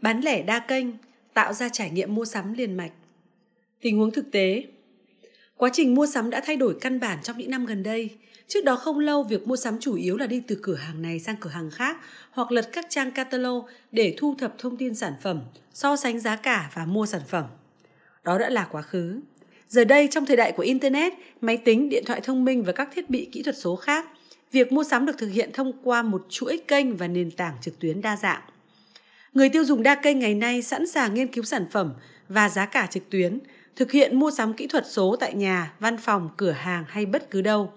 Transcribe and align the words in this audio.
Bán 0.00 0.20
lẻ 0.20 0.42
đa 0.42 0.58
kênh 0.58 0.86
tạo 1.34 1.52
ra 1.52 1.68
trải 1.68 1.90
nghiệm 1.90 2.14
mua 2.14 2.24
sắm 2.24 2.52
liền 2.52 2.76
mạch. 2.76 2.92
Tình 3.80 3.98
huống 3.98 4.10
thực 4.10 4.30
tế 4.30 4.64
Quá 5.58 5.70
trình 5.72 5.94
mua 5.94 6.06
sắm 6.06 6.30
đã 6.30 6.40
thay 6.44 6.56
đổi 6.56 6.76
căn 6.80 7.00
bản 7.00 7.18
trong 7.22 7.38
những 7.38 7.50
năm 7.50 7.66
gần 7.66 7.82
đây. 7.82 8.10
Trước 8.48 8.64
đó 8.64 8.76
không 8.76 8.98
lâu, 8.98 9.22
việc 9.22 9.48
mua 9.48 9.56
sắm 9.56 9.78
chủ 9.80 9.94
yếu 9.94 10.16
là 10.16 10.26
đi 10.26 10.42
từ 10.46 10.58
cửa 10.62 10.74
hàng 10.74 11.02
này 11.02 11.20
sang 11.20 11.36
cửa 11.40 11.50
hàng 11.50 11.70
khác 11.70 11.96
hoặc 12.30 12.52
lật 12.52 12.68
các 12.72 12.86
trang 12.88 13.10
catalog 13.10 13.66
để 13.92 14.14
thu 14.18 14.34
thập 14.38 14.54
thông 14.58 14.76
tin 14.76 14.94
sản 14.94 15.12
phẩm, 15.22 15.40
so 15.74 15.96
sánh 15.96 16.20
giá 16.20 16.36
cả 16.36 16.70
và 16.74 16.84
mua 16.84 17.06
sản 17.06 17.20
phẩm. 17.28 17.44
Đó 18.24 18.38
đã 18.38 18.50
là 18.50 18.68
quá 18.70 18.82
khứ. 18.82 19.20
Giờ 19.68 19.84
đây, 19.84 20.08
trong 20.10 20.26
thời 20.26 20.36
đại 20.36 20.52
của 20.52 20.62
Internet, 20.62 21.12
máy 21.40 21.56
tính, 21.56 21.88
điện 21.88 22.04
thoại 22.06 22.20
thông 22.20 22.44
minh 22.44 22.62
và 22.62 22.72
các 22.72 22.88
thiết 22.94 23.10
bị 23.10 23.28
kỹ 23.32 23.42
thuật 23.42 23.56
số 23.58 23.76
khác, 23.76 24.06
việc 24.52 24.72
mua 24.72 24.84
sắm 24.84 25.06
được 25.06 25.18
thực 25.18 25.28
hiện 25.28 25.50
thông 25.52 25.72
qua 25.82 26.02
một 26.02 26.26
chuỗi 26.28 26.58
kênh 26.68 26.96
và 26.96 27.08
nền 27.08 27.30
tảng 27.30 27.54
trực 27.60 27.78
tuyến 27.78 28.00
đa 28.00 28.16
dạng. 28.16 28.42
Người 29.34 29.48
tiêu 29.48 29.64
dùng 29.64 29.82
đa 29.82 29.94
kênh 29.94 30.18
ngày 30.18 30.34
nay 30.34 30.62
sẵn 30.62 30.86
sàng 30.86 31.14
nghiên 31.14 31.28
cứu 31.28 31.44
sản 31.44 31.66
phẩm 31.70 31.94
và 32.28 32.48
giá 32.48 32.66
cả 32.66 32.86
trực 32.90 33.10
tuyến, 33.10 33.38
thực 33.76 33.92
hiện 33.92 34.18
mua 34.18 34.30
sắm 34.30 34.52
kỹ 34.52 34.66
thuật 34.66 34.84
số 34.86 35.16
tại 35.20 35.34
nhà, 35.34 35.72
văn 35.80 35.96
phòng, 35.96 36.28
cửa 36.36 36.50
hàng 36.50 36.84
hay 36.88 37.06
bất 37.06 37.30
cứ 37.30 37.42
đâu. 37.42 37.72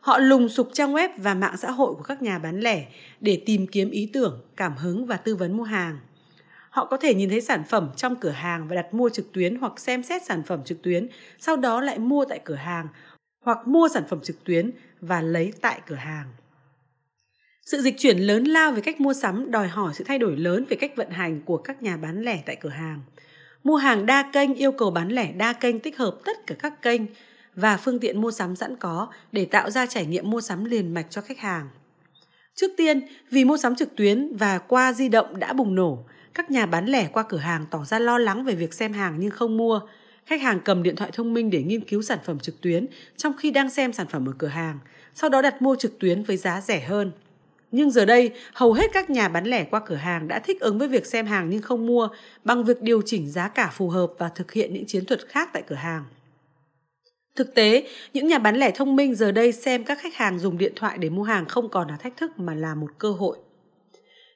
Họ 0.00 0.18
lùng 0.18 0.48
sục 0.48 0.68
trang 0.72 0.94
web 0.94 1.08
và 1.16 1.34
mạng 1.34 1.56
xã 1.56 1.70
hội 1.70 1.94
của 1.94 2.02
các 2.02 2.22
nhà 2.22 2.38
bán 2.38 2.60
lẻ 2.60 2.86
để 3.20 3.42
tìm 3.46 3.66
kiếm 3.66 3.90
ý 3.90 4.10
tưởng, 4.12 4.40
cảm 4.56 4.76
hứng 4.76 5.06
và 5.06 5.16
tư 5.16 5.36
vấn 5.36 5.56
mua 5.56 5.62
hàng. 5.62 5.98
Họ 6.70 6.84
có 6.84 6.96
thể 6.96 7.14
nhìn 7.14 7.30
thấy 7.30 7.40
sản 7.40 7.62
phẩm 7.68 7.90
trong 7.96 8.16
cửa 8.16 8.30
hàng 8.30 8.68
và 8.68 8.74
đặt 8.74 8.94
mua 8.94 9.08
trực 9.08 9.32
tuyến 9.32 9.56
hoặc 9.56 9.80
xem 9.80 10.02
xét 10.02 10.22
sản 10.22 10.42
phẩm 10.46 10.64
trực 10.64 10.82
tuyến, 10.82 11.08
sau 11.38 11.56
đó 11.56 11.80
lại 11.80 11.98
mua 11.98 12.24
tại 12.24 12.40
cửa 12.44 12.54
hàng 12.54 12.88
hoặc 13.44 13.66
mua 13.66 13.88
sản 13.88 14.02
phẩm 14.08 14.20
trực 14.22 14.44
tuyến 14.44 14.70
và 15.00 15.22
lấy 15.22 15.52
tại 15.60 15.80
cửa 15.86 15.94
hàng. 15.94 16.26
Sự 17.64 17.80
dịch 17.80 17.94
chuyển 17.98 18.18
lớn 18.18 18.44
lao 18.44 18.72
về 18.72 18.80
cách 18.80 19.00
mua 19.00 19.12
sắm 19.12 19.50
đòi 19.50 19.68
hỏi 19.68 19.92
sự 19.94 20.04
thay 20.04 20.18
đổi 20.18 20.36
lớn 20.36 20.64
về 20.68 20.76
cách 20.76 20.96
vận 20.96 21.10
hành 21.10 21.40
của 21.44 21.56
các 21.56 21.82
nhà 21.82 21.96
bán 21.96 22.22
lẻ 22.22 22.42
tại 22.46 22.56
cửa 22.56 22.68
hàng. 22.68 23.00
Mua 23.64 23.76
hàng 23.76 24.06
đa 24.06 24.30
kênh 24.32 24.54
yêu 24.54 24.72
cầu 24.72 24.90
bán 24.90 25.08
lẻ 25.08 25.32
đa 25.32 25.52
kênh 25.52 25.80
tích 25.80 25.98
hợp 25.98 26.16
tất 26.24 26.46
cả 26.46 26.54
các 26.58 26.82
kênh 26.82 27.02
và 27.54 27.76
phương 27.76 27.98
tiện 27.98 28.20
mua 28.20 28.30
sắm 28.30 28.56
sẵn 28.56 28.76
có 28.76 29.08
để 29.32 29.44
tạo 29.44 29.70
ra 29.70 29.86
trải 29.86 30.06
nghiệm 30.06 30.30
mua 30.30 30.40
sắm 30.40 30.64
liền 30.64 30.94
mạch 30.94 31.06
cho 31.10 31.20
khách 31.20 31.38
hàng. 31.38 31.68
Trước 32.54 32.70
tiên, 32.76 33.00
vì 33.30 33.44
mua 33.44 33.56
sắm 33.56 33.76
trực 33.76 33.96
tuyến 33.96 34.36
và 34.36 34.58
qua 34.58 34.92
di 34.92 35.08
động 35.08 35.38
đã 35.38 35.52
bùng 35.52 35.74
nổ, 35.74 36.04
các 36.34 36.50
nhà 36.50 36.66
bán 36.66 36.86
lẻ 36.86 37.08
qua 37.12 37.24
cửa 37.28 37.38
hàng 37.38 37.66
tỏ 37.70 37.84
ra 37.84 37.98
lo 37.98 38.18
lắng 38.18 38.44
về 38.44 38.54
việc 38.54 38.74
xem 38.74 38.92
hàng 38.92 39.16
nhưng 39.18 39.30
không 39.30 39.56
mua. 39.56 39.80
Khách 40.26 40.42
hàng 40.42 40.60
cầm 40.64 40.82
điện 40.82 40.96
thoại 40.96 41.10
thông 41.12 41.34
minh 41.34 41.50
để 41.50 41.62
nghiên 41.62 41.84
cứu 41.84 42.02
sản 42.02 42.18
phẩm 42.24 42.38
trực 42.38 42.60
tuyến 42.60 42.86
trong 43.16 43.32
khi 43.38 43.50
đang 43.50 43.70
xem 43.70 43.92
sản 43.92 44.06
phẩm 44.10 44.28
ở 44.28 44.32
cửa 44.38 44.46
hàng, 44.46 44.78
sau 45.14 45.30
đó 45.30 45.42
đặt 45.42 45.62
mua 45.62 45.76
trực 45.76 45.98
tuyến 45.98 46.22
với 46.22 46.36
giá 46.36 46.60
rẻ 46.60 46.80
hơn. 46.80 47.12
Nhưng 47.76 47.90
giờ 47.90 48.04
đây, 48.04 48.30
hầu 48.52 48.72
hết 48.72 48.90
các 48.92 49.10
nhà 49.10 49.28
bán 49.28 49.44
lẻ 49.44 49.64
qua 49.64 49.80
cửa 49.86 49.94
hàng 49.94 50.28
đã 50.28 50.38
thích 50.38 50.60
ứng 50.60 50.78
với 50.78 50.88
việc 50.88 51.06
xem 51.06 51.26
hàng 51.26 51.50
nhưng 51.50 51.62
không 51.62 51.86
mua 51.86 52.08
bằng 52.44 52.64
việc 52.64 52.82
điều 52.82 53.02
chỉnh 53.02 53.30
giá 53.30 53.48
cả 53.48 53.70
phù 53.72 53.88
hợp 53.88 54.06
và 54.18 54.28
thực 54.28 54.52
hiện 54.52 54.74
những 54.74 54.86
chiến 54.86 55.04
thuật 55.04 55.28
khác 55.28 55.50
tại 55.52 55.62
cửa 55.66 55.74
hàng. 55.74 56.04
Thực 57.36 57.54
tế, 57.54 57.88
những 58.12 58.26
nhà 58.26 58.38
bán 58.38 58.56
lẻ 58.56 58.70
thông 58.70 58.96
minh 58.96 59.14
giờ 59.14 59.32
đây 59.32 59.52
xem 59.52 59.84
các 59.84 59.98
khách 60.00 60.14
hàng 60.14 60.38
dùng 60.38 60.58
điện 60.58 60.72
thoại 60.76 60.98
để 60.98 61.10
mua 61.10 61.22
hàng 61.22 61.46
không 61.46 61.68
còn 61.68 61.88
là 61.88 61.96
thách 61.96 62.16
thức 62.16 62.38
mà 62.38 62.54
là 62.54 62.74
một 62.74 62.88
cơ 62.98 63.10
hội. 63.10 63.38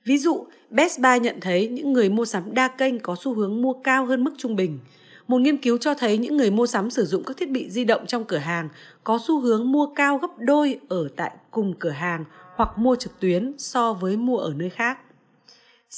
Ví 0.06 0.18
dụ, 0.18 0.46
Best 0.70 1.00
Buy 1.00 1.20
nhận 1.20 1.40
thấy 1.40 1.68
những 1.68 1.92
người 1.92 2.08
mua 2.08 2.24
sắm 2.24 2.54
đa 2.54 2.68
kênh 2.68 2.98
có 2.98 3.16
xu 3.20 3.34
hướng 3.34 3.62
mua 3.62 3.72
cao 3.72 4.06
hơn 4.06 4.24
mức 4.24 4.32
trung 4.38 4.56
bình. 4.56 4.78
Một 5.26 5.38
nghiên 5.38 5.56
cứu 5.56 5.78
cho 5.78 5.94
thấy 5.94 6.18
những 6.18 6.36
người 6.36 6.50
mua 6.50 6.66
sắm 6.66 6.90
sử 6.90 7.04
dụng 7.04 7.24
các 7.24 7.36
thiết 7.36 7.50
bị 7.50 7.70
di 7.70 7.84
động 7.84 8.06
trong 8.06 8.24
cửa 8.24 8.36
hàng 8.36 8.68
có 9.04 9.18
xu 9.26 9.40
hướng 9.40 9.72
mua 9.72 9.86
cao 9.94 10.18
gấp 10.18 10.38
đôi 10.38 10.78
ở 10.88 11.08
tại 11.16 11.30
cùng 11.50 11.74
cửa 11.78 11.90
hàng 11.90 12.24
hoặc 12.58 12.78
mua 12.78 12.96
trực 12.96 13.20
tuyến 13.20 13.52
so 13.58 13.92
với 13.92 14.16
mua 14.16 14.36
ở 14.38 14.52
nơi 14.56 14.70
khác. 14.70 14.98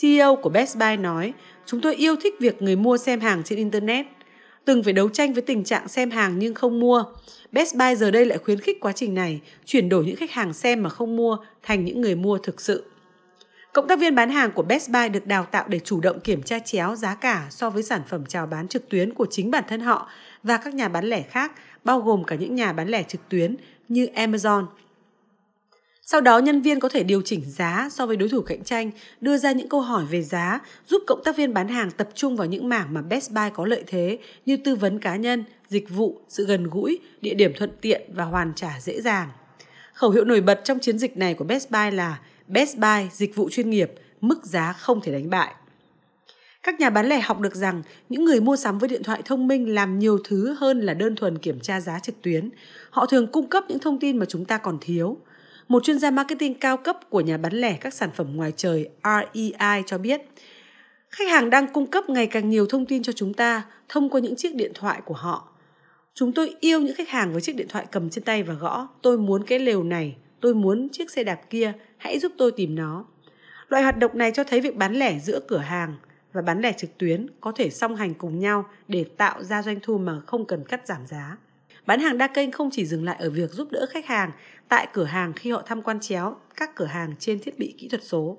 CEO 0.00 0.36
của 0.36 0.50
Best 0.50 0.76
Buy 0.76 0.96
nói, 0.96 1.32
chúng 1.66 1.80
tôi 1.80 1.94
yêu 1.94 2.16
thích 2.22 2.34
việc 2.40 2.62
người 2.62 2.76
mua 2.76 2.96
xem 2.96 3.20
hàng 3.20 3.42
trên 3.44 3.58
Internet. 3.58 4.06
Từng 4.64 4.82
phải 4.82 4.92
đấu 4.92 5.08
tranh 5.08 5.32
với 5.32 5.42
tình 5.42 5.64
trạng 5.64 5.88
xem 5.88 6.10
hàng 6.10 6.38
nhưng 6.38 6.54
không 6.54 6.80
mua. 6.80 7.04
Best 7.52 7.76
Buy 7.76 7.96
giờ 7.96 8.10
đây 8.10 8.26
lại 8.26 8.38
khuyến 8.38 8.60
khích 8.60 8.80
quá 8.80 8.92
trình 8.92 9.14
này, 9.14 9.40
chuyển 9.64 9.88
đổi 9.88 10.04
những 10.04 10.16
khách 10.16 10.30
hàng 10.30 10.52
xem 10.52 10.82
mà 10.82 10.90
không 10.90 11.16
mua 11.16 11.36
thành 11.62 11.84
những 11.84 12.00
người 12.00 12.14
mua 12.14 12.38
thực 12.38 12.60
sự. 12.60 12.84
Cộng 13.72 13.88
tác 13.88 13.98
viên 13.98 14.14
bán 14.14 14.30
hàng 14.30 14.52
của 14.52 14.62
Best 14.62 14.90
Buy 14.90 15.08
được 15.08 15.26
đào 15.26 15.44
tạo 15.44 15.64
để 15.68 15.78
chủ 15.78 16.00
động 16.00 16.20
kiểm 16.20 16.42
tra 16.42 16.58
chéo 16.58 16.96
giá 16.96 17.14
cả 17.14 17.46
so 17.50 17.70
với 17.70 17.82
sản 17.82 18.02
phẩm 18.08 18.26
chào 18.26 18.46
bán 18.46 18.68
trực 18.68 18.88
tuyến 18.88 19.14
của 19.14 19.26
chính 19.30 19.50
bản 19.50 19.64
thân 19.68 19.80
họ 19.80 20.08
và 20.42 20.56
các 20.56 20.74
nhà 20.74 20.88
bán 20.88 21.04
lẻ 21.04 21.22
khác, 21.22 21.52
bao 21.84 22.00
gồm 22.00 22.24
cả 22.24 22.36
những 22.36 22.54
nhà 22.54 22.72
bán 22.72 22.88
lẻ 22.88 23.02
trực 23.02 23.28
tuyến 23.28 23.56
như 23.88 24.06
Amazon, 24.14 24.66
sau 26.12 26.20
đó 26.20 26.38
nhân 26.38 26.62
viên 26.62 26.80
có 26.80 26.88
thể 26.88 27.02
điều 27.02 27.22
chỉnh 27.22 27.42
giá 27.46 27.88
so 27.90 28.06
với 28.06 28.16
đối 28.16 28.28
thủ 28.28 28.40
cạnh 28.40 28.64
tranh, 28.64 28.90
đưa 29.20 29.36
ra 29.36 29.52
những 29.52 29.68
câu 29.68 29.80
hỏi 29.80 30.04
về 30.10 30.22
giá, 30.22 30.60
giúp 30.86 31.02
cộng 31.06 31.24
tác 31.24 31.36
viên 31.36 31.54
bán 31.54 31.68
hàng 31.68 31.90
tập 31.90 32.08
trung 32.14 32.36
vào 32.36 32.46
những 32.46 32.68
mảng 32.68 32.94
mà 32.94 33.02
Best 33.02 33.30
Buy 33.30 33.42
có 33.54 33.66
lợi 33.66 33.84
thế 33.86 34.18
như 34.46 34.56
tư 34.56 34.74
vấn 34.74 34.98
cá 34.98 35.16
nhân, 35.16 35.44
dịch 35.68 35.90
vụ, 35.90 36.20
sự 36.28 36.46
gần 36.46 36.70
gũi, 36.70 36.98
địa 37.20 37.34
điểm 37.34 37.52
thuận 37.56 37.70
tiện 37.80 38.02
và 38.14 38.24
hoàn 38.24 38.52
trả 38.54 38.80
dễ 38.80 39.00
dàng. 39.00 39.28
Khẩu 39.94 40.10
hiệu 40.10 40.24
nổi 40.24 40.40
bật 40.40 40.60
trong 40.64 40.78
chiến 40.78 40.98
dịch 40.98 41.16
này 41.16 41.34
của 41.34 41.44
Best 41.44 41.70
Buy 41.70 41.90
là 41.90 42.18
Best 42.48 42.76
Buy 42.76 43.08
dịch 43.12 43.36
vụ 43.36 43.50
chuyên 43.50 43.70
nghiệp, 43.70 43.92
mức 44.20 44.44
giá 44.44 44.72
không 44.72 45.00
thể 45.00 45.12
đánh 45.12 45.30
bại. 45.30 45.54
Các 46.62 46.80
nhà 46.80 46.90
bán 46.90 47.06
lẻ 47.06 47.20
học 47.20 47.40
được 47.40 47.54
rằng 47.54 47.82
những 48.08 48.24
người 48.24 48.40
mua 48.40 48.56
sắm 48.56 48.78
với 48.78 48.88
điện 48.88 49.02
thoại 49.02 49.22
thông 49.24 49.48
minh 49.48 49.74
làm 49.74 49.98
nhiều 49.98 50.18
thứ 50.24 50.56
hơn 50.58 50.80
là 50.80 50.94
đơn 50.94 51.16
thuần 51.16 51.38
kiểm 51.38 51.60
tra 51.60 51.80
giá 51.80 51.98
trực 51.98 52.22
tuyến. 52.22 52.50
Họ 52.90 53.06
thường 53.06 53.26
cung 53.26 53.46
cấp 53.46 53.64
những 53.68 53.78
thông 53.78 53.98
tin 53.98 54.18
mà 54.18 54.26
chúng 54.28 54.44
ta 54.44 54.58
còn 54.58 54.78
thiếu 54.80 55.16
một 55.70 55.84
chuyên 55.84 55.98
gia 55.98 56.10
marketing 56.10 56.54
cao 56.54 56.76
cấp 56.76 56.98
của 57.10 57.20
nhà 57.20 57.36
bán 57.36 57.52
lẻ 57.52 57.76
các 57.80 57.94
sản 57.94 58.10
phẩm 58.14 58.36
ngoài 58.36 58.52
trời 58.56 58.88
REI 59.04 59.82
cho 59.86 59.98
biết, 59.98 60.20
khách 61.10 61.28
hàng 61.28 61.50
đang 61.50 61.72
cung 61.72 61.86
cấp 61.86 62.08
ngày 62.08 62.26
càng 62.26 62.48
nhiều 62.48 62.66
thông 62.66 62.86
tin 62.86 63.02
cho 63.02 63.12
chúng 63.12 63.34
ta 63.34 63.62
thông 63.88 64.10
qua 64.10 64.20
những 64.20 64.36
chiếc 64.36 64.54
điện 64.54 64.72
thoại 64.74 65.00
của 65.04 65.14
họ. 65.14 65.48
Chúng 66.14 66.32
tôi 66.32 66.54
yêu 66.60 66.80
những 66.80 66.94
khách 66.94 67.08
hàng 67.08 67.32
với 67.32 67.40
chiếc 67.40 67.56
điện 67.56 67.66
thoại 67.68 67.86
cầm 67.90 68.10
trên 68.10 68.24
tay 68.24 68.42
và 68.42 68.54
gõ, 68.54 68.88
tôi 69.02 69.18
muốn 69.18 69.44
cái 69.44 69.58
lều 69.58 69.82
này, 69.84 70.16
tôi 70.40 70.54
muốn 70.54 70.88
chiếc 70.92 71.10
xe 71.10 71.24
đạp 71.24 71.40
kia, 71.50 71.72
hãy 71.96 72.18
giúp 72.18 72.32
tôi 72.38 72.52
tìm 72.52 72.74
nó. 72.74 73.04
Loại 73.68 73.82
hoạt 73.82 73.98
động 73.98 74.18
này 74.18 74.32
cho 74.34 74.44
thấy 74.44 74.60
việc 74.60 74.76
bán 74.76 74.94
lẻ 74.94 75.18
giữa 75.18 75.40
cửa 75.48 75.58
hàng 75.58 75.94
và 76.32 76.42
bán 76.42 76.60
lẻ 76.60 76.72
trực 76.72 76.98
tuyến 76.98 77.26
có 77.40 77.52
thể 77.52 77.70
song 77.70 77.96
hành 77.96 78.14
cùng 78.14 78.38
nhau 78.38 78.64
để 78.88 79.04
tạo 79.16 79.42
ra 79.42 79.62
doanh 79.62 79.78
thu 79.82 79.98
mà 79.98 80.20
không 80.26 80.44
cần 80.44 80.64
cắt 80.64 80.86
giảm 80.86 81.06
giá. 81.06 81.36
Bán 81.86 82.00
hàng 82.00 82.18
đa 82.18 82.26
kênh 82.26 82.50
không 82.50 82.70
chỉ 82.70 82.86
dừng 82.86 83.04
lại 83.04 83.16
ở 83.18 83.30
việc 83.30 83.50
giúp 83.50 83.68
đỡ 83.70 83.86
khách 83.90 84.06
hàng 84.06 84.32
tại 84.68 84.88
cửa 84.92 85.04
hàng 85.04 85.32
khi 85.32 85.50
họ 85.50 85.62
tham 85.66 85.82
quan 85.82 86.00
chéo 86.00 86.36
các 86.56 86.74
cửa 86.74 86.84
hàng 86.84 87.14
trên 87.18 87.38
thiết 87.38 87.58
bị 87.58 87.74
kỹ 87.78 87.88
thuật 87.88 88.04
số. 88.04 88.38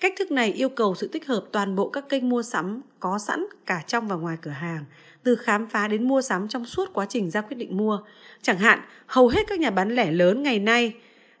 Cách 0.00 0.12
thức 0.18 0.30
này 0.30 0.52
yêu 0.52 0.68
cầu 0.68 0.94
sự 0.94 1.08
tích 1.08 1.26
hợp 1.26 1.44
toàn 1.52 1.76
bộ 1.76 1.88
các 1.88 2.08
kênh 2.08 2.28
mua 2.28 2.42
sắm 2.42 2.80
có 3.00 3.18
sẵn 3.18 3.46
cả 3.66 3.82
trong 3.86 4.08
và 4.08 4.16
ngoài 4.16 4.36
cửa 4.42 4.50
hàng, 4.50 4.84
từ 5.22 5.36
khám 5.36 5.68
phá 5.68 5.88
đến 5.88 6.08
mua 6.08 6.22
sắm 6.22 6.48
trong 6.48 6.64
suốt 6.64 6.90
quá 6.92 7.06
trình 7.08 7.30
ra 7.30 7.40
quyết 7.40 7.56
định 7.56 7.76
mua. 7.76 7.98
Chẳng 8.42 8.58
hạn, 8.58 8.80
hầu 9.06 9.28
hết 9.28 9.40
các 9.48 9.60
nhà 9.60 9.70
bán 9.70 9.94
lẻ 9.94 10.10
lớn 10.10 10.42
ngày 10.42 10.58
nay 10.58 10.94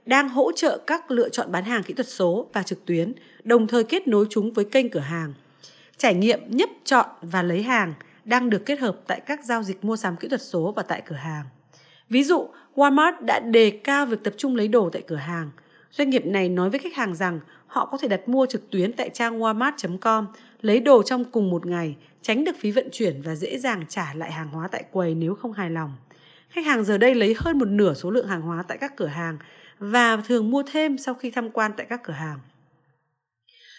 đang 0.06 0.28
hỗ 0.28 0.52
trợ 0.52 0.78
các 0.86 1.10
lựa 1.10 1.28
chọn 1.28 1.52
bán 1.52 1.64
hàng 1.64 1.82
kỹ 1.82 1.94
thuật 1.94 2.08
số 2.08 2.46
và 2.52 2.62
trực 2.62 2.84
tuyến, 2.84 3.12
đồng 3.44 3.66
thời 3.66 3.84
kết 3.84 4.08
nối 4.08 4.26
chúng 4.30 4.52
với 4.52 4.64
kênh 4.64 4.90
cửa 4.90 5.00
hàng. 5.00 5.34
Trải 5.96 6.14
nghiệm 6.14 6.40
nhấp 6.48 6.68
chọn 6.84 7.06
và 7.22 7.42
lấy 7.42 7.62
hàng 7.62 7.94
đang 8.24 8.50
được 8.50 8.66
kết 8.66 8.80
hợp 8.80 8.96
tại 9.06 9.20
các 9.20 9.44
giao 9.44 9.62
dịch 9.62 9.84
mua 9.84 9.96
sắm 9.96 10.16
kỹ 10.16 10.28
thuật 10.28 10.42
số 10.42 10.72
và 10.76 10.82
tại 10.82 11.02
cửa 11.06 11.16
hàng. 11.16 11.44
Ví 12.08 12.24
dụ, 12.24 12.48
Walmart 12.74 13.24
đã 13.24 13.40
đề 13.40 13.70
cao 13.84 14.06
việc 14.06 14.24
tập 14.24 14.34
trung 14.36 14.56
lấy 14.56 14.68
đồ 14.68 14.90
tại 14.90 15.02
cửa 15.06 15.16
hàng. 15.16 15.50
Doanh 15.90 16.10
nghiệp 16.10 16.26
này 16.26 16.48
nói 16.48 16.70
với 16.70 16.78
khách 16.78 16.94
hàng 16.94 17.14
rằng 17.14 17.40
họ 17.66 17.86
có 17.86 17.98
thể 17.98 18.08
đặt 18.08 18.28
mua 18.28 18.46
trực 18.46 18.70
tuyến 18.70 18.92
tại 18.92 19.10
trang 19.10 19.38
walmart.com, 19.40 20.26
lấy 20.60 20.80
đồ 20.80 21.02
trong 21.02 21.24
cùng 21.24 21.50
một 21.50 21.66
ngày, 21.66 21.96
tránh 22.22 22.44
được 22.44 22.56
phí 22.58 22.70
vận 22.70 22.88
chuyển 22.92 23.22
và 23.22 23.34
dễ 23.34 23.58
dàng 23.58 23.84
trả 23.88 24.14
lại 24.14 24.32
hàng 24.32 24.48
hóa 24.48 24.68
tại 24.68 24.84
quầy 24.92 25.14
nếu 25.14 25.34
không 25.34 25.52
hài 25.52 25.70
lòng. 25.70 25.92
Khách 26.48 26.66
hàng 26.66 26.84
giờ 26.84 26.98
đây 26.98 27.14
lấy 27.14 27.34
hơn 27.38 27.58
một 27.58 27.68
nửa 27.68 27.94
số 27.94 28.10
lượng 28.10 28.28
hàng 28.28 28.42
hóa 28.42 28.64
tại 28.68 28.78
các 28.78 28.96
cửa 28.96 29.06
hàng 29.06 29.38
và 29.78 30.16
thường 30.16 30.50
mua 30.50 30.62
thêm 30.72 30.98
sau 30.98 31.14
khi 31.14 31.30
tham 31.30 31.50
quan 31.50 31.72
tại 31.76 31.86
các 31.90 32.00
cửa 32.04 32.12
hàng. 32.12 32.38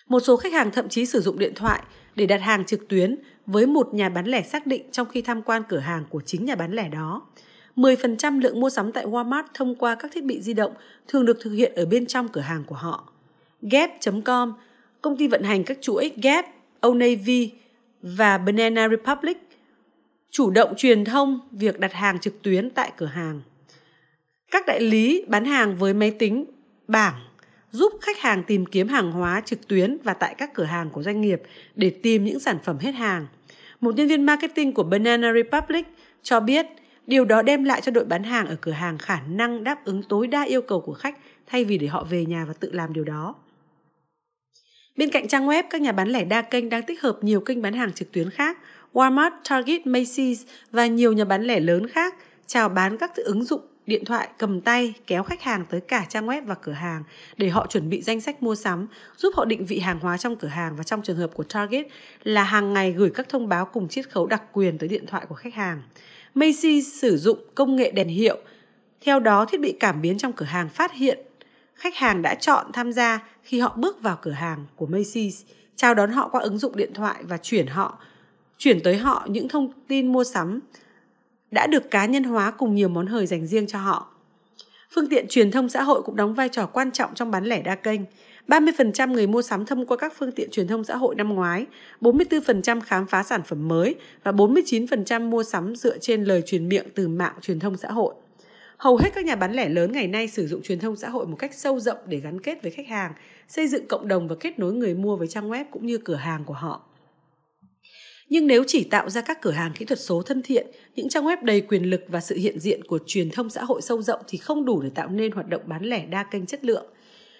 Một 0.10 0.20
số 0.20 0.38
khách 0.38 0.54
hàng 0.54 0.72
thậm 0.72 0.90
chí 0.90 1.06
sử 1.06 1.22
dụng 1.22 1.40
điện 1.40 1.54
thoại 1.56 1.84
để 2.16 2.26
đặt 2.26 2.42
hàng 2.42 2.66
trực 2.66 2.88
tuyến 2.88 3.16
với 3.46 3.66
một 3.66 3.94
nhà 3.94 4.10
bán 4.10 4.26
lẻ 4.26 4.42
xác 4.42 4.68
định 4.68 4.92
trong 4.92 5.08
khi 5.10 5.22
tham 5.22 5.42
quan 5.42 5.64
cửa 5.70 5.80
hàng 5.80 6.04
của 6.10 6.22
chính 6.26 6.46
nhà 6.46 6.56
bán 6.56 6.72
lẻ 6.72 6.90
đó. 6.90 7.22
10% 7.76 8.42
lượng 8.42 8.60
mua 8.60 8.70
sắm 8.70 8.92
tại 8.92 9.06
Walmart 9.06 9.44
thông 9.54 9.76
qua 9.76 9.96
các 9.96 10.12
thiết 10.14 10.24
bị 10.24 10.42
di 10.42 10.54
động 10.54 10.74
thường 11.08 11.26
được 11.26 11.38
thực 11.42 11.52
hiện 11.52 11.76
ở 11.76 11.86
bên 11.86 12.06
trong 12.06 12.28
cửa 12.28 12.42
hàng 12.42 12.64
của 12.64 12.76
họ. 12.76 13.10
Gap.com, 13.62 14.54
công 15.02 15.18
ty 15.18 15.28
vận 15.28 15.44
hành 15.44 15.64
các 15.64 15.78
chuỗi 15.82 16.12
Gap, 16.24 16.46
Old 16.88 16.98
Navy 16.98 17.52
và 18.02 18.38
Banana 18.38 18.88
Republic, 18.88 19.38
chủ 20.32 20.50
động 20.50 20.74
truyền 20.78 21.06
thông 21.06 21.40
việc 21.52 21.80
đặt 21.80 21.94
hàng 21.94 22.20
trực 22.20 22.42
tuyến 22.42 22.70
tại 22.70 22.92
cửa 22.98 23.06
hàng. 23.06 23.42
Các 24.52 24.66
đại 24.68 24.82
lý 24.82 25.26
bán 25.28 25.46
hàng 25.46 25.76
với 25.76 25.94
máy 25.94 26.12
tính, 26.12 26.46
bảng 26.88 27.14
giúp 27.76 27.94
khách 28.02 28.20
hàng 28.20 28.44
tìm 28.44 28.66
kiếm 28.66 28.88
hàng 28.88 29.12
hóa 29.12 29.42
trực 29.46 29.68
tuyến 29.68 29.98
và 30.04 30.14
tại 30.14 30.36
các 30.38 30.54
cửa 30.54 30.64
hàng 30.64 30.90
của 30.90 31.04
doanh 31.04 31.22
nghiệp 31.22 31.42
để 31.76 31.90
tìm 31.90 32.26
những 32.26 32.40
sản 32.40 32.58
phẩm 32.64 32.78
hết 32.78 32.96
hàng. 32.96 33.28
Một 33.80 33.96
nhân 33.96 34.08
viên 34.08 34.26
marketing 34.26 34.74
của 34.74 34.84
Banana 34.84 35.34
Republic 35.34 35.86
cho 36.24 36.40
biết 36.40 36.66
điều 37.08 37.26
đó 37.26 37.42
đem 37.42 37.64
lại 37.64 37.82
cho 37.82 37.92
đội 37.92 38.06
bán 38.06 38.24
hàng 38.24 38.48
ở 38.48 38.56
cửa 38.62 38.72
hàng 38.72 38.98
khả 38.98 39.20
năng 39.30 39.64
đáp 39.64 39.86
ứng 39.86 40.04
tối 40.04 40.28
đa 40.28 40.42
yêu 40.42 40.62
cầu 40.62 40.82
của 40.82 40.94
khách 40.94 41.18
thay 41.48 41.66
vì 41.66 41.78
để 41.78 41.88
họ 41.88 42.04
về 42.04 42.26
nhà 42.26 42.46
và 42.46 42.54
tự 42.54 42.72
làm 42.72 42.94
điều 42.94 43.04
đó. 43.04 43.36
Bên 44.98 45.10
cạnh 45.10 45.28
trang 45.28 45.48
web, 45.48 45.64
các 45.70 45.82
nhà 45.82 45.92
bán 45.92 46.10
lẻ 46.10 46.26
đa 46.26 46.42
kênh 46.42 46.70
đang 46.70 46.84
tích 46.84 47.02
hợp 47.02 47.18
nhiều 47.22 47.40
kênh 47.40 47.62
bán 47.62 47.74
hàng 47.74 47.94
trực 47.94 48.12
tuyến 48.12 48.30
khác, 48.30 48.58
Walmart, 48.94 49.32
Target, 49.50 49.82
Macy's 49.82 50.36
và 50.72 50.88
nhiều 50.88 51.14
nhà 51.14 51.26
bán 51.26 51.44
lẻ 51.44 51.60
lớn 51.60 51.88
khác 51.88 52.16
chào 52.48 52.70
bán 52.70 52.98
các 52.98 53.16
ứng 53.16 53.44
dụng 53.44 53.62
điện 53.88 54.06
thoại 54.06 54.30
cầm 54.38 54.62
tay 54.62 54.94
kéo 55.08 55.24
khách 55.24 55.42
hàng 55.42 55.66
tới 55.70 55.82
cả 55.82 56.06
trang 56.10 56.28
web 56.28 56.46
và 56.46 56.56
cửa 56.56 56.72
hàng 56.72 57.04
để 57.38 57.50
họ 57.50 57.68
chuẩn 57.70 57.90
bị 57.90 58.02
danh 58.02 58.22
sách 58.22 58.44
mua 58.44 58.56
sắm, 58.56 58.88
giúp 59.18 59.34
họ 59.36 59.46
định 59.46 59.66
vị 59.66 59.80
hàng 59.80 60.00
hóa 60.00 60.18
trong 60.18 60.36
cửa 60.36 60.48
hàng 60.48 60.76
và 60.76 60.84
trong 60.84 61.02
trường 61.02 61.18
hợp 61.18 61.32
của 61.34 61.44
Target 61.44 61.88
là 62.24 62.44
hàng 62.44 62.74
ngày 62.74 62.92
gửi 62.92 63.10
các 63.10 63.30
thông 63.30 63.50
báo 63.50 63.66
cùng 63.66 63.88
chiết 63.88 64.10
khấu 64.10 64.28
đặc 64.28 64.44
quyền 64.54 64.78
tới 64.78 64.90
điện 64.90 65.06
thoại 65.08 65.26
của 65.30 65.36
khách 65.36 65.54
hàng. 65.54 65.82
Macy 66.34 66.82
sử 66.82 67.18
dụng 67.18 67.40
công 67.56 67.76
nghệ 67.76 67.92
đèn 67.92 68.08
hiệu. 68.08 68.38
Theo 69.02 69.20
đó, 69.20 69.46
thiết 69.46 69.62
bị 69.62 69.76
cảm 69.80 70.02
biến 70.02 70.18
trong 70.18 70.34
cửa 70.34 70.46
hàng 70.46 70.70
phát 70.70 70.94
hiện 70.94 71.20
khách 71.76 71.96
hàng 71.96 72.22
đã 72.22 72.36
chọn 72.36 72.72
tham 72.74 72.92
gia 72.92 73.20
khi 73.44 73.60
họ 73.60 73.76
bước 73.78 74.02
vào 74.02 74.18
cửa 74.22 74.32
hàng 74.32 74.66
của 74.76 74.88
Macy's, 74.88 75.44
chào 75.76 75.94
đón 75.94 76.12
họ 76.12 76.28
qua 76.28 76.42
ứng 76.42 76.58
dụng 76.58 76.76
điện 76.76 76.94
thoại 76.94 77.24
và 77.24 77.38
chuyển 77.38 77.68
họ 77.68 78.00
chuyển 78.58 78.84
tới 78.84 78.98
họ 78.98 79.28
những 79.30 79.50
thông 79.50 79.72
tin 79.88 80.12
mua 80.12 80.24
sắm 80.24 80.60
đã 81.56 81.68
được 81.68 81.92
cá 81.92 82.06
nhân 82.06 82.24
hóa 82.24 82.52
cùng 82.52 82.76
nhiều 82.76 82.90
món 82.90 83.08
hời 83.08 83.26
dành 83.26 83.48
riêng 83.48 83.68
cho 83.68 83.80
họ. 83.80 84.08
Phương 84.92 85.10
tiện 85.10 85.26
truyền 85.30 85.52
thông 85.52 85.70
xã 85.70 85.84
hội 85.84 86.02
cũng 86.02 86.16
đóng 86.16 86.34
vai 86.34 86.50
trò 86.50 86.66
quan 86.66 86.92
trọng 86.92 87.16
trong 87.16 87.32
bán 87.32 87.46
lẻ 87.46 87.62
đa 87.62 87.76
kênh. 87.76 88.02
30% 88.48 89.12
người 89.12 89.28
mua 89.28 89.42
sắm 89.42 89.66
thông 89.66 89.86
qua 89.86 89.98
các 89.98 90.14
phương 90.18 90.32
tiện 90.32 90.50
truyền 90.52 90.68
thông 90.68 90.84
xã 90.84 90.96
hội 90.96 91.16
năm 91.16 91.36
ngoái, 91.36 91.66
44% 92.02 92.82
khám 92.82 93.08
phá 93.08 93.24
sản 93.24 93.42
phẩm 93.46 93.68
mới 93.68 93.96
và 94.24 94.32
49% 94.32 95.30
mua 95.30 95.44
sắm 95.44 95.76
dựa 95.76 95.98
trên 95.98 96.24
lời 96.24 96.44
truyền 96.46 96.70
miệng 96.70 96.86
từ 96.96 97.08
mạng 97.08 97.34
truyền 97.42 97.60
thông 97.60 97.78
xã 97.78 97.92
hội. 97.92 98.14
Hầu 98.78 98.98
hết 98.98 99.10
các 99.16 99.26
nhà 99.26 99.36
bán 99.36 99.54
lẻ 99.54 99.70
lớn 99.70 99.92
ngày 99.92 100.08
nay 100.08 100.28
sử 100.28 100.48
dụng 100.48 100.62
truyền 100.62 100.80
thông 100.80 100.96
xã 100.96 101.10
hội 101.10 101.28
một 101.28 101.36
cách 101.36 101.54
sâu 101.54 101.80
rộng 101.80 101.98
để 102.06 102.18
gắn 102.18 102.42
kết 102.42 102.62
với 102.64 102.72
khách 102.72 102.88
hàng, 102.88 103.14
xây 103.48 103.68
dựng 103.68 103.88
cộng 103.88 104.08
đồng 104.08 104.28
và 104.28 104.36
kết 104.40 104.60
nối 104.60 104.74
người 104.74 104.94
mua 104.94 105.16
với 105.16 105.28
trang 105.28 105.50
web 105.50 105.66
cũng 105.72 105.86
như 105.86 105.98
cửa 105.98 106.16
hàng 106.16 106.44
của 106.44 106.54
họ. 106.54 106.82
Nhưng 108.30 108.48
nếu 108.48 108.64
chỉ 108.68 108.84
tạo 108.84 109.10
ra 109.10 109.22
các 109.22 109.42
cửa 109.42 109.52
hàng 109.52 109.72
kỹ 109.76 109.86
thuật 109.86 110.00
số 110.00 110.22
thân 110.22 110.42
thiện, 110.42 110.68
những 110.96 111.10
trang 111.10 111.26
web 111.26 111.38
đầy 111.42 111.62
quyền 111.62 111.90
lực 111.90 112.02
và 112.08 112.22
sự 112.22 112.36
hiện 112.36 112.60
diện 112.60 112.84
của 112.84 113.00
truyền 113.06 113.30
thông 113.30 113.50
xã 113.50 113.64
hội 113.64 113.82
sâu 113.82 114.02
rộng 114.02 114.22
thì 114.28 114.38
không 114.38 114.66
đủ 114.66 114.82
để 114.82 114.90
tạo 114.90 115.10
nên 115.10 115.32
hoạt 115.32 115.50
động 115.50 115.62
bán 115.66 115.84
lẻ 115.84 116.06
đa 116.06 116.24
kênh 116.24 116.46
chất 116.46 116.66
lượng. 116.66 116.86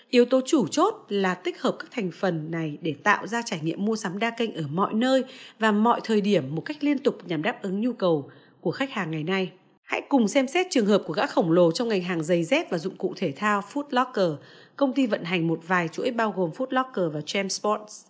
Yếu 0.10 0.26
tố 0.26 0.42
chủ 0.46 0.68
chốt 0.68 1.06
là 1.10 1.34
tích 1.34 1.62
hợp 1.62 1.76
các 1.80 1.88
thành 1.92 2.12
phần 2.12 2.52
này 2.52 2.78
để 2.82 2.96
tạo 3.04 3.28
ra 3.28 3.42
trải 3.46 3.60
nghiệm 3.64 3.86
mua 3.86 3.96
sắm 3.96 4.20
đa 4.20 4.30
kênh 4.30 4.56
ở 4.56 4.64
mọi 4.72 4.94
nơi 4.94 5.24
và 5.60 5.72
mọi 5.72 6.02
thời 6.04 6.22
điểm 6.22 6.56
một 6.56 6.62
cách 6.62 6.78
liên 6.84 6.98
tục 6.98 7.18
nhằm 7.28 7.42
đáp 7.42 7.62
ứng 7.62 7.82
nhu 7.82 7.94
cầu 7.94 8.30
của 8.62 8.72
khách 8.72 8.92
hàng 8.92 9.12
ngày 9.12 9.24
nay. 9.24 9.52
Hãy 9.84 10.02
cùng 10.10 10.28
xem 10.28 10.48
xét 10.48 10.68
trường 10.70 10.86
hợp 10.86 11.04
của 11.06 11.14
gã 11.14 11.26
khổng 11.26 11.52
lồ 11.52 11.72
trong 11.72 11.88
ngành 11.88 12.02
hàng 12.02 12.24
giày 12.24 12.44
dép 12.44 12.70
và 12.70 12.78
dụng 12.78 12.96
cụ 12.98 13.14
thể 13.18 13.32
thao 13.32 13.62
Foot 13.74 13.84
Locker, 13.90 14.32
công 14.76 14.94
ty 14.94 15.08
vận 15.08 15.24
hành 15.24 15.48
một 15.48 15.60
vài 15.68 15.88
chuỗi 15.88 16.12
bao 16.12 16.34
gồm 16.38 16.52
Foot 16.52 16.68
Locker 16.70 17.14
và 17.14 17.22
Champ 17.26 17.52
Sports. 17.52 18.06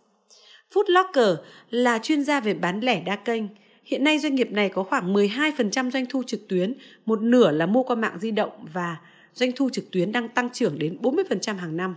Foodlocker 0.74 1.36
là 1.70 2.00
chuyên 2.00 2.24
gia 2.24 2.40
về 2.40 2.54
bán 2.54 2.80
lẻ 2.80 3.02
đa 3.02 3.16
kênh. 3.16 3.44
Hiện 3.84 4.04
nay 4.04 4.20
doanh 4.20 4.36
nghiệp 4.36 4.52
này 4.52 4.70
có 4.70 4.84
khoảng 4.84 5.14
12% 5.14 5.92
doanh 5.92 6.06
thu 6.06 6.24
trực 6.24 6.48
tuyến, 6.48 6.74
một 7.06 7.22
nửa 7.22 7.52
là 7.52 7.66
mua 7.66 7.84
qua 7.84 7.96
mạng 7.96 8.18
di 8.22 8.32
động 8.32 8.66
và 8.74 8.98
doanh 9.34 9.52
thu 9.52 9.70
trực 9.70 9.92
tuyến 9.92 10.12
đang 10.12 10.30
tăng 10.30 10.50
trưởng 10.50 10.80
đến 10.80 10.98
40% 11.02 11.56
hàng 11.56 11.78
năm. 11.78 11.96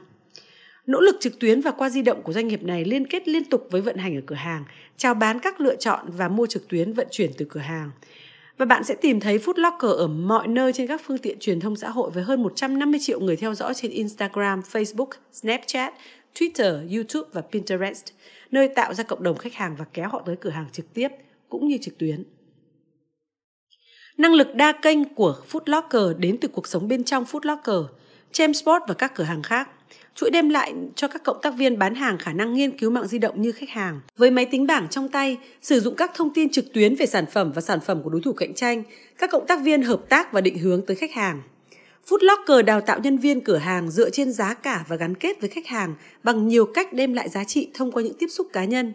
Nỗ 0.87 1.00
lực 1.00 1.17
trực 1.20 1.38
tuyến 1.38 1.61
và 1.61 1.70
qua 1.70 1.91
di 1.91 2.03
động 2.03 2.23
của 2.23 2.32
doanh 2.32 2.49
nghiệp 2.49 2.62
này 2.62 2.85
liên 2.85 3.06
kết 3.06 3.29
liên 3.29 3.44
tục 3.44 3.69
với 3.70 3.81
vận 3.81 3.97
hành 3.97 4.17
ở 4.17 4.20
cửa 4.26 4.35
hàng, 4.35 4.65
chào 4.97 5.15
bán 5.15 5.38
các 5.38 5.61
lựa 5.61 5.76
chọn 5.76 6.06
và 6.17 6.29
mua 6.29 6.47
trực 6.47 6.69
tuyến 6.69 6.93
vận 6.93 7.06
chuyển 7.11 7.31
từ 7.37 7.47
cửa 7.49 7.61
hàng. 7.61 7.91
Và 8.59 8.65
bạn 8.65 8.85
sẽ 8.85 8.94
tìm 8.94 9.20
thấy 9.20 9.38
Food 9.38 9.53
Locker 9.56 9.91
ở 9.91 10.06
mọi 10.06 10.49
nơi 10.49 10.73
trên 10.73 10.87
các 10.87 11.00
phương 11.05 11.19
tiện 11.19 11.38
truyền 11.38 11.61
thông 11.61 11.76
xã 11.76 11.91
hội 11.91 12.11
với 12.11 12.25
hơn 12.25 12.43
150 12.43 13.00
triệu 13.03 13.20
người 13.20 13.37
theo 13.37 13.55
dõi 13.55 13.75
trên 13.75 13.91
Instagram, 13.91 14.61
Facebook, 14.61 15.09
Snapchat, 15.32 15.94
Twitter, 16.38 16.94
YouTube 16.94 17.31
và 17.32 17.40
Pinterest 17.40 18.05
nơi 18.50 18.69
tạo 18.69 18.94
ra 18.94 19.05
cộng 19.05 19.23
đồng 19.23 19.38
khách 19.38 19.55
hàng 19.55 19.76
và 19.79 19.85
kéo 19.93 20.08
họ 20.08 20.23
tới 20.26 20.37
cửa 20.40 20.50
hàng 20.50 20.67
trực 20.73 20.94
tiếp 20.94 21.08
cũng 21.49 21.69
như 21.69 21.79
trực 21.81 21.99
tuyến. 21.99 22.25
Năng 24.17 24.35
lực 24.35 24.55
đa 24.55 24.73
kênh 24.73 25.14
của 25.14 25.37
Food 25.50 25.61
Locker 25.67 26.19
đến 26.19 26.38
từ 26.40 26.49
cuộc 26.49 26.67
sống 26.67 26.88
bên 26.88 27.05
trong 27.05 27.25
Food 27.25 27.40
Locker, 27.43 27.93
Jamesport 28.32 28.81
và 28.88 28.94
các 28.94 29.14
cửa 29.14 29.25
hàng 29.25 29.43
khác. 29.43 29.69
Chuỗi 30.14 30.31
đem 30.31 30.49
lại 30.49 30.75
cho 30.94 31.08
các 31.08 31.23
cộng 31.25 31.40
tác 31.43 31.50
viên 31.50 31.79
bán 31.79 31.94
hàng 31.94 32.19
khả 32.19 32.32
năng 32.32 32.55
nghiên 32.55 32.79
cứu 32.79 32.91
mạng 32.91 33.06
di 33.06 33.19
động 33.19 33.43
như 33.43 33.52
khách 33.52 33.69
hàng. 33.69 34.00
Với 34.17 34.31
máy 34.31 34.46
tính 34.46 34.67
bảng 34.67 34.88
trong 34.88 35.08
tay, 35.08 35.37
sử 35.62 35.81
dụng 35.81 35.94
các 35.94 36.11
thông 36.14 36.34
tin 36.34 36.50
trực 36.50 36.73
tuyến 36.73 36.94
về 36.94 37.06
sản 37.06 37.25
phẩm 37.26 37.52
và 37.52 37.61
sản 37.61 37.81
phẩm 37.81 38.02
của 38.02 38.11
đối 38.11 38.20
thủ 38.20 38.32
cạnh 38.32 38.55
tranh, 38.55 38.82
các 39.19 39.31
cộng 39.31 39.46
tác 39.46 39.62
viên 39.62 39.82
hợp 39.82 40.00
tác 40.08 40.32
và 40.32 40.41
định 40.41 40.58
hướng 40.58 40.87
tới 40.87 40.96
khách 40.96 41.12
hàng. 41.12 41.43
Foodlocker 42.08 42.64
đào 42.64 42.81
tạo 42.81 42.99
nhân 43.02 43.19
viên 43.19 43.40
cửa 43.40 43.56
hàng 43.56 43.90
dựa 43.90 44.10
trên 44.10 44.32
giá 44.32 44.55
cả 44.55 44.84
và 44.88 44.96
gắn 44.96 45.14
kết 45.14 45.40
với 45.40 45.50
khách 45.50 45.66
hàng 45.66 45.94
bằng 46.22 46.49
nhiều 46.49 46.66
cách 46.66 46.93
đem 46.93 47.12
lại 47.12 47.28
giá 47.28 47.44
trị 47.44 47.69
thông 47.75 47.93
qua 47.93 48.02
những 48.02 48.14
tiếp 48.19 48.26
xúc 48.26 48.46
cá 48.52 48.64
nhân. 48.64 48.93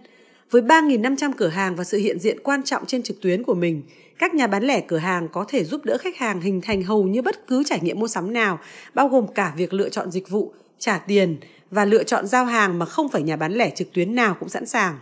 Với 0.52 0.62
3.500 0.62 1.32
cửa 1.38 1.48
hàng 1.48 1.76
và 1.76 1.84
sự 1.84 1.98
hiện 1.98 2.20
diện 2.20 2.38
quan 2.44 2.64
trọng 2.64 2.86
trên 2.86 3.04
trực 3.04 3.22
tuyến 3.22 3.44
của 3.44 3.54
mình, 3.54 3.82
các 4.20 4.34
nhà 4.34 4.48
bán 4.48 4.64
lẻ 4.64 4.82
cửa 4.88 4.98
hàng 4.98 5.28
có 5.28 5.46
thể 5.48 5.64
giúp 5.64 5.86
đỡ 5.86 5.98
khách 5.98 6.18
hàng 6.18 6.42
hình 6.42 6.62
thành 6.62 6.84
hầu 6.84 7.04
như 7.04 7.22
bất 7.22 7.48
cứ 7.48 7.64
trải 7.64 7.80
nghiệm 7.82 8.00
mua 8.00 8.08
sắm 8.08 8.34
nào, 8.34 8.60
bao 8.94 9.08
gồm 9.08 9.28
cả 9.36 9.54
việc 9.58 9.74
lựa 9.74 9.90
chọn 9.90 10.12
dịch 10.12 10.30
vụ, 10.30 10.54
trả 10.80 10.98
tiền 10.98 11.38
và 11.72 11.86
lựa 11.86 12.04
chọn 12.04 12.28
giao 12.28 12.46
hàng 12.46 12.80
mà 12.80 12.86
không 12.86 13.10
phải 13.10 13.24
nhà 13.24 13.36
bán 13.36 13.54
lẻ 13.54 13.70
trực 13.70 13.94
tuyến 13.94 14.16
nào 14.16 14.38
cũng 14.40 14.50
sẵn 14.50 14.66
sàng. 14.66 15.00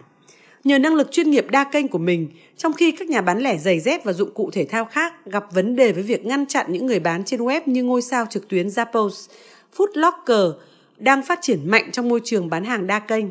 Nhờ 0.64 0.80
năng 0.80 0.96
lực 0.96 1.12
chuyên 1.12 1.32
nghiệp 1.32 1.46
đa 1.52 1.64
kênh 1.64 1.88
của 1.88 1.98
mình, 1.98 2.28
trong 2.58 2.74
khi 2.74 2.92
các 2.92 3.10
nhà 3.10 3.22
bán 3.22 3.40
lẻ 3.40 3.58
giày 3.58 3.80
dép 3.80 4.04
và 4.04 4.14
dụng 4.14 4.34
cụ 4.34 4.50
thể 4.54 4.66
thao 4.66 4.86
khác 4.86 5.26
gặp 5.26 5.46
vấn 5.54 5.76
đề 5.76 5.92
với 5.92 6.04
việc 6.04 6.26
ngăn 6.26 6.46
chặn 6.46 6.66
những 6.70 6.86
người 6.86 7.00
bán 7.00 7.24
trên 7.24 7.40
web 7.40 7.62
như 7.66 7.84
ngôi 7.84 8.02
sao 8.02 8.26
trực 8.30 8.48
tuyến 8.48 8.68
Zappos, 8.68 9.30
Footlocker 9.78 10.54
đang 10.98 11.24
phát 11.24 11.40
triển 11.42 11.70
mạnh 11.70 11.92
trong 11.92 12.10
môi 12.10 12.22
trường 12.24 12.50
bán 12.50 12.66
hàng 12.66 12.88
đa 12.88 13.00
kênh. 13.00 13.26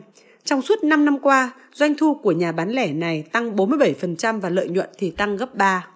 Trong 0.44 0.62
suốt 0.62 0.84
5 0.84 1.04
năm 1.04 1.18
qua, 1.18 1.50
doanh 1.74 1.94
thu 1.94 2.14
của 2.14 2.32
nhà 2.32 2.52
bán 2.52 2.70
lẻ 2.70 2.92
này 2.92 3.24
tăng 3.32 3.56
47% 3.56 4.40
và 4.40 4.48
lợi 4.48 4.68
nhuận 4.68 4.88
thì 4.98 5.10
tăng 5.10 5.36
gấp 5.36 5.54
3. 5.54 5.86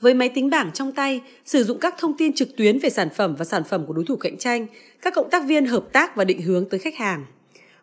Với 0.00 0.14
máy 0.14 0.28
tính 0.28 0.50
bảng 0.50 0.72
trong 0.72 0.92
tay, 0.92 1.20
sử 1.44 1.64
dụng 1.64 1.78
các 1.78 1.94
thông 1.98 2.16
tin 2.16 2.32
trực 2.32 2.56
tuyến 2.56 2.78
về 2.78 2.90
sản 2.90 3.08
phẩm 3.16 3.34
và 3.38 3.44
sản 3.44 3.62
phẩm 3.64 3.86
của 3.86 3.92
đối 3.92 4.04
thủ 4.04 4.16
cạnh 4.16 4.38
tranh, 4.38 4.66
các 5.02 5.14
cộng 5.14 5.30
tác 5.30 5.44
viên 5.46 5.66
hợp 5.66 5.84
tác 5.92 6.16
và 6.16 6.24
định 6.24 6.42
hướng 6.42 6.68
tới 6.68 6.80
khách 6.80 6.96
hàng. 6.96 7.24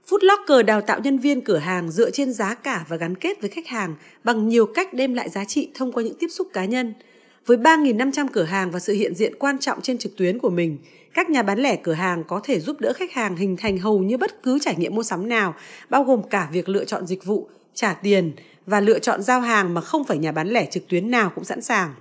Foodlocker 0.09 0.65
đào 0.65 0.81
tạo 0.81 0.99
nhân 1.03 1.17
viên 1.17 1.41
cửa 1.41 1.57
hàng 1.57 1.91
dựa 1.91 2.11
trên 2.11 2.33
giá 2.33 2.53
cả 2.53 2.85
và 2.87 2.97
gắn 2.97 3.15
kết 3.15 3.41
với 3.41 3.49
khách 3.49 3.67
hàng 3.67 3.95
bằng 4.23 4.49
nhiều 4.49 4.65
cách 4.65 4.93
đem 4.93 5.13
lại 5.13 5.29
giá 5.29 5.45
trị 5.45 5.69
thông 5.75 5.91
qua 5.91 6.03
những 6.03 6.17
tiếp 6.19 6.27
xúc 6.27 6.47
cá 6.53 6.65
nhân. 6.65 6.93
Với 7.45 7.57
3.500 7.57 8.27
cửa 8.33 8.43
hàng 8.43 8.71
và 8.71 8.79
sự 8.79 8.93
hiện 8.93 9.15
diện 9.15 9.33
quan 9.39 9.59
trọng 9.59 9.81
trên 9.81 9.97
trực 9.97 10.17
tuyến 10.17 10.39
của 10.39 10.49
mình, 10.49 10.77
các 11.13 11.29
nhà 11.29 11.43
bán 11.43 11.59
lẻ 11.59 11.75
cửa 11.75 11.93
hàng 11.93 12.23
có 12.23 12.41
thể 12.43 12.59
giúp 12.59 12.79
đỡ 12.79 12.93
khách 12.93 13.11
hàng 13.11 13.35
hình 13.35 13.57
thành 13.57 13.77
hầu 13.77 13.99
như 13.99 14.17
bất 14.17 14.43
cứ 14.43 14.59
trải 14.59 14.75
nghiệm 14.75 14.95
mua 14.95 15.03
sắm 15.03 15.29
nào, 15.29 15.55
bao 15.89 16.03
gồm 16.03 16.21
cả 16.29 16.49
việc 16.51 16.69
lựa 16.69 16.85
chọn 16.85 17.07
dịch 17.07 17.25
vụ, 17.25 17.47
trả 17.73 17.93
tiền 17.93 18.31
và 18.65 18.79
lựa 18.79 18.99
chọn 18.99 19.21
giao 19.21 19.41
hàng 19.41 19.73
mà 19.73 19.81
không 19.81 20.03
phải 20.03 20.17
nhà 20.17 20.31
bán 20.31 20.47
lẻ 20.47 20.65
trực 20.65 20.87
tuyến 20.87 21.11
nào 21.11 21.31
cũng 21.35 21.43
sẵn 21.43 21.61
sàng. 21.61 21.93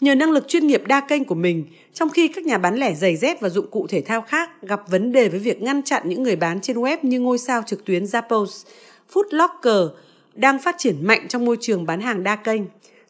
Nhờ 0.00 0.14
năng 0.14 0.30
lực 0.30 0.48
chuyên 0.48 0.66
nghiệp 0.66 0.82
đa 0.86 1.00
kênh 1.00 1.24
của 1.24 1.34
mình, 1.34 1.64
trong 1.94 2.10
khi 2.10 2.28
các 2.28 2.44
nhà 2.44 2.58
bán 2.58 2.76
lẻ 2.76 2.94
giày 2.94 3.16
dép 3.16 3.40
và 3.40 3.48
dụng 3.48 3.70
cụ 3.70 3.86
thể 3.86 4.00
thao 4.00 4.22
khác 4.22 4.62
gặp 4.62 4.82
vấn 4.90 5.12
đề 5.12 5.28
với 5.28 5.40
việc 5.40 5.62
ngăn 5.62 5.82
chặn 5.82 6.02
những 6.06 6.22
người 6.22 6.36
bán 6.36 6.60
trên 6.60 6.76
web 6.76 6.96
như 7.02 7.20
ngôi 7.20 7.38
sao 7.38 7.62
trực 7.66 7.84
tuyến 7.84 8.04
Zappos, 8.04 8.66
Footlocker 9.12 9.88
đang 10.34 10.58
phát 10.58 10.74
triển 10.78 11.06
mạnh 11.06 11.28
trong 11.28 11.44
môi 11.44 11.56
trường 11.60 11.86
bán 11.86 12.00
hàng 12.00 12.22
đa 12.22 12.36
kênh. 12.36 12.62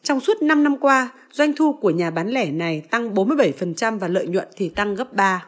Trong 0.03 0.19
suốt 0.19 0.41
5 0.41 0.63
năm 0.63 0.77
qua, 0.77 1.09
doanh 1.31 1.53
thu 1.53 1.73
của 1.73 1.89
nhà 1.89 2.11
bán 2.11 2.29
lẻ 2.29 2.45
này 2.45 2.81
tăng 2.89 3.13
47% 3.13 3.99
và 3.99 4.07
lợi 4.07 4.27
nhuận 4.27 4.47
thì 4.55 4.69
tăng 4.69 4.95
gấp 4.95 5.13
3. 5.13 5.45